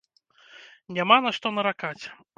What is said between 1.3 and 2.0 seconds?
што наракаць.